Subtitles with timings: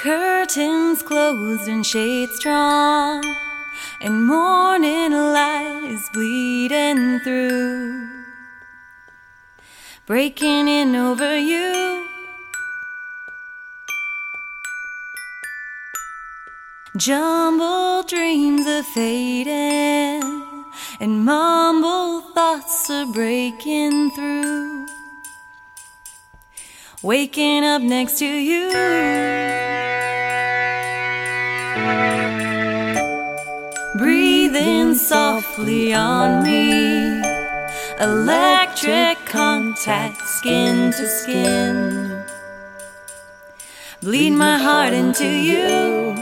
[0.00, 3.22] Curtains closed and shades drawn,
[4.00, 8.08] and morning light is bleeding through,
[10.06, 12.06] breaking in over you.
[16.96, 20.22] Jumbled dreams are fading,
[20.98, 24.86] and mumbled thoughts are breaking through.
[27.02, 28.70] Waking up next to you.
[33.96, 37.22] Breathing softly on me.
[37.98, 42.22] Electric contact, skin to skin.
[44.02, 46.14] Bleed my heart into you.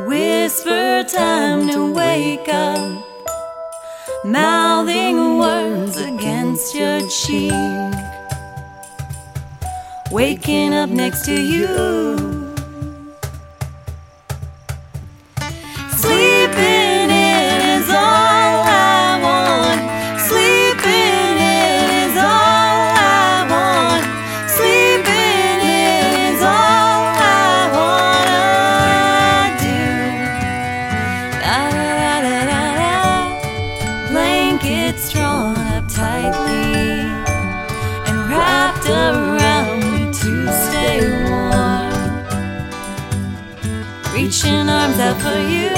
[0.00, 3.04] Whisper time to wake up,
[4.24, 6.07] mouthing words
[6.58, 7.52] against your cheek.
[10.10, 12.37] Waking up next to you.
[44.48, 45.68] Reaching arms out for you.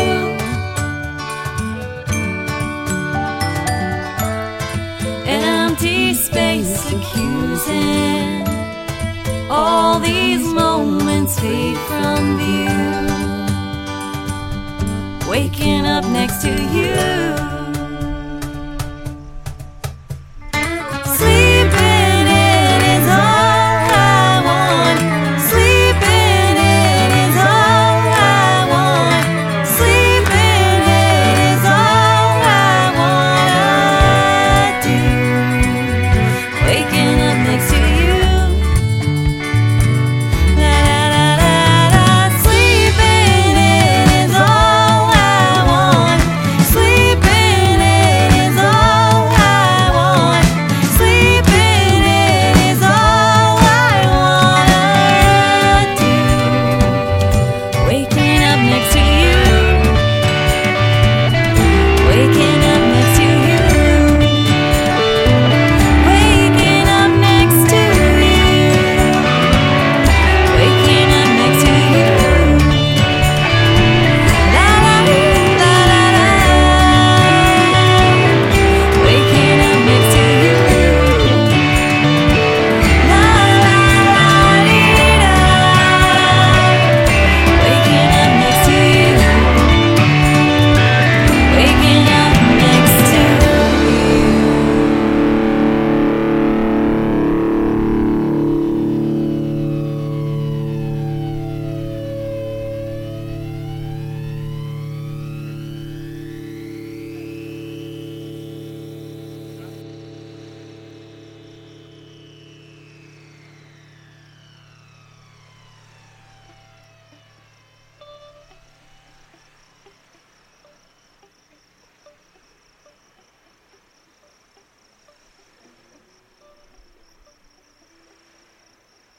[5.26, 8.47] Empty space accusing.
[9.50, 13.08] All these moments fade from view.
[15.28, 17.50] Waking up next to you.